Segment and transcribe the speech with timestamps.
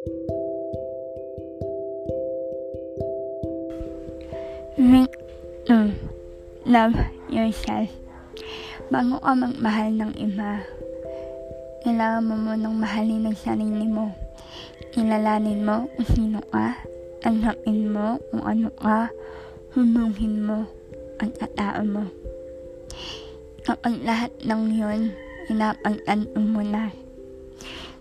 [0.00, 0.16] Make
[5.68, 5.92] to
[6.64, 6.96] love
[7.28, 7.92] yourself.
[8.88, 10.64] Bago ka magmahal ng iba,
[11.84, 14.16] kailangan mo munang mahalin ang sarili mo.
[14.96, 16.80] Kilalanin mo kung sino ka,
[17.20, 19.12] tanggapin mo kung ano ka,
[19.76, 20.64] hubungin mo
[21.20, 22.08] ang katao mo.
[23.68, 25.12] Kapag lahat ng yun,
[25.44, 26.88] pinapagtanto mo na,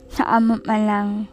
[0.08, 1.28] saan mo pa lang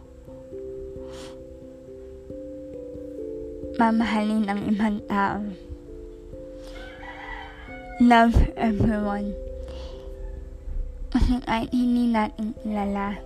[3.77, 5.45] mamahalin ang ibang tao.
[8.01, 9.37] Love everyone.
[11.13, 13.17] Kasi kahit hindi natin kilala,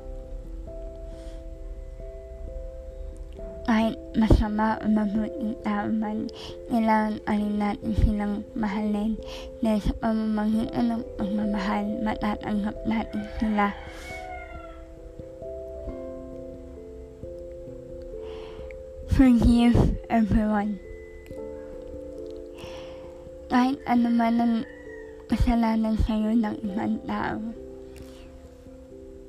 [3.67, 6.27] kahit masama o mabuting tao man,
[6.67, 9.15] kailangan pa rin natin silang mahalin
[9.63, 13.71] dahil sa pamamagitan ng pagmamahal, matatanggap natin sila.
[19.21, 19.77] Forgive
[20.09, 20.81] everyone.
[23.53, 24.55] Kahit ano man ang
[25.29, 27.37] kasalanan sa'yo ng ibang tao,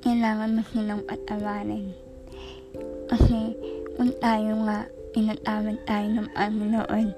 [0.00, 1.92] kailangan mo silang patawarin.
[3.04, 3.52] Kasi
[4.00, 7.08] kung tayo nga pinatawad tayo ng Panginoon,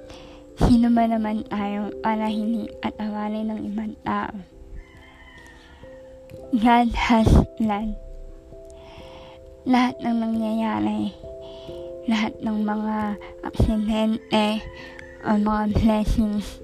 [0.66, 4.34] sino ba naman tayo para hindi patawarin ng ibang tao?
[6.58, 7.94] God has plan.
[9.62, 11.14] Lahat ng nangyayari,
[12.04, 13.16] lahat ng mga
[13.48, 14.60] aksidente
[15.24, 16.60] o mga blessings,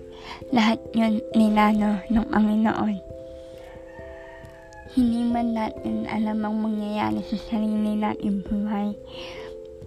[0.52, 2.97] lahat yun nilano ng Panginoon.
[4.91, 8.92] Hindi man natin alam ang mangyayari sa sarili natin buhay,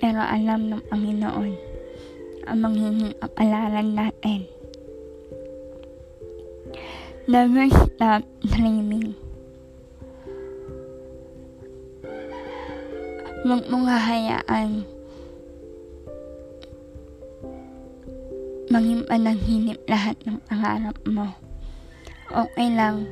[0.01, 1.53] pero alam ng Panginoon
[2.49, 4.47] ang magiging kapalaran natin.
[7.23, 9.15] Never stop dreaming.
[13.43, 14.87] Huwag mong hahayaan
[18.73, 21.29] maging panaginip lahat ng pangarap mo.
[22.33, 23.05] Okay lang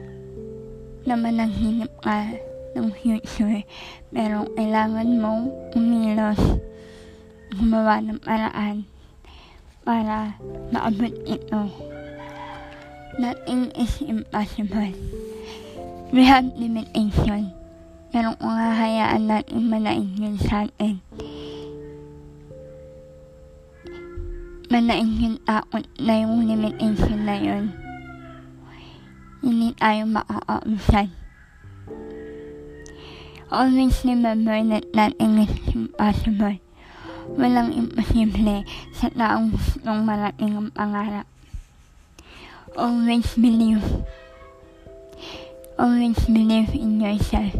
[1.06, 2.34] na managinip ka
[2.74, 3.62] ng future,
[4.10, 6.42] pero kailangan mong umilos,
[7.54, 8.90] gumawa ng paraan
[9.86, 10.34] para
[10.74, 11.62] maabot ito.
[13.22, 14.98] Nothing is impossible.
[16.10, 17.54] We have limitation,
[18.10, 21.06] pero kung hahayaan natin manain yun sa atin,
[24.72, 27.76] manain yung takot na yung limitation na yun,
[29.44, 31.12] hindi tayo makakausad.
[33.52, 36.56] Always remember that nothing is impossible.
[37.36, 38.64] Walang imposible
[38.96, 41.28] sa taong gustong marating ang pangarap.
[42.80, 43.84] Always believe.
[45.76, 47.52] Always believe in yourself.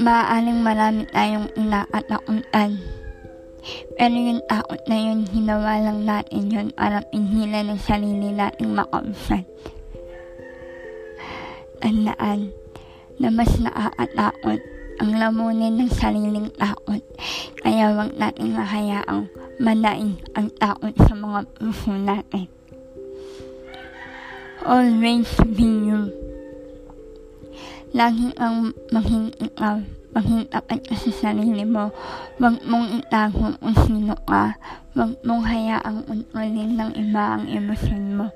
[0.00, 2.95] Maaaring marami tayong inakatakutan.
[3.96, 9.44] Pero yung takot na yun, hinawa lang natin yun para pingilan ng sarili nating makausad.
[11.82, 12.50] Tandaan
[13.16, 14.60] na mas nakakatakot
[14.96, 17.02] ang lamunin ng sariling takot.
[17.60, 19.28] Kaya wag natin mahayaang
[19.60, 22.48] manain ang takot sa mga puso natin.
[24.66, 26.10] Always be you.
[27.94, 29.78] Lagi ang maging ikaw
[30.16, 31.92] maging tapat ka sa sarili mo.
[32.40, 34.56] Huwag mong itago kung sino ka.
[34.96, 38.26] Huwag mong hayaang kontrolin ng iba ang emosyon mo.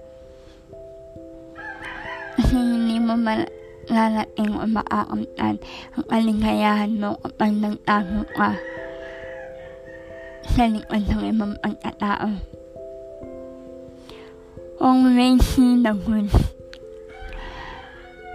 [2.36, 5.56] Kasi hindi mo malalating o maakamtan
[5.96, 8.60] ang kaligayahan mo kapag nagtago ka
[10.52, 12.28] sa likod ng ibang pagkatao.
[14.80, 16.28] Always see the good.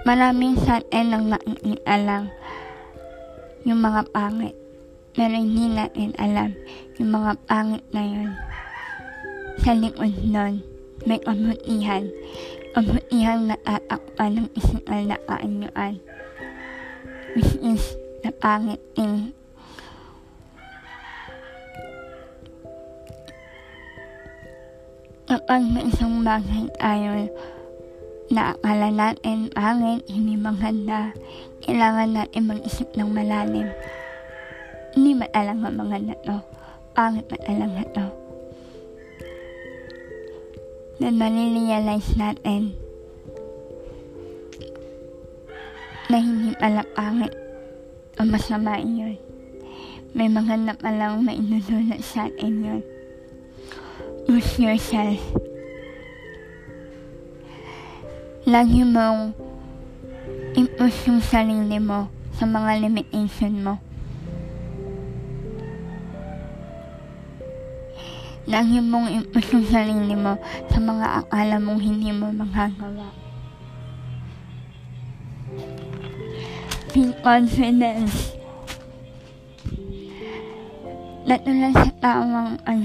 [0.06, 2.30] Maraming sa atin ang nakikita lang
[3.66, 4.56] yung mga pangit.
[5.18, 6.54] Pero hindi natin alam
[7.02, 8.32] yung mga pangit na yun.
[9.66, 10.62] Sa likod nun,
[11.10, 12.06] may kabutihan.
[12.78, 15.98] Kabutihan na tatakpan ng isikal na kaanyuan.
[17.34, 19.34] Which is the pangit thing.
[25.26, 27.34] Kapag may isang bagay tayo
[28.34, 31.14] na akala natin pangit, hindi maganda,
[31.62, 33.70] kailangan natin mag-isip ng malalim.
[34.96, 36.38] Hindi mga na to.
[36.96, 38.06] Pangit matalang na to.
[40.96, 42.72] Then marirealize natin
[46.08, 47.36] na hindi pala pangit
[48.16, 49.20] o masama yun.
[50.16, 52.82] May mga na palang mainudulot sa atin yun.
[54.24, 55.45] Choose yourself.
[58.46, 59.34] Lagi mong
[60.54, 63.82] i-push yung sarili mo sa mga limitation mo.
[68.46, 70.38] Lagi mong i-push yung sarili mo
[70.70, 73.10] sa mga akala mong hindi mo magagawa.
[76.94, 78.14] Be confident.
[81.26, 82.80] Natulang sa tao ang ang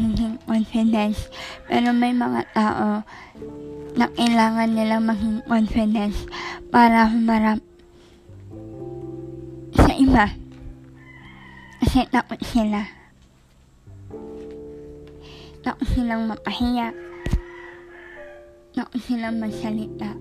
[0.49, 1.29] confidence.
[1.69, 3.05] Pero may mga tao
[4.01, 6.25] na kailangan nilang maging confidence
[6.73, 7.61] para humarap
[9.77, 10.33] sa iba.
[11.85, 12.81] Kasi takot sila.
[15.61, 16.97] Takot silang mapahiya.
[18.73, 20.17] Takot silang magsalita.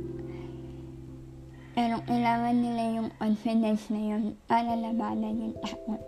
[1.72, 6.04] Pero kailangan nila yung confidence na yun para labanan yung takot.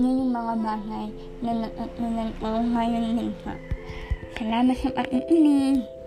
[0.00, 1.12] Yung mga bagay
[1.44, 3.52] na natutunan ko ngayon dito.
[4.40, 5.99] Salamat sa pakikinig.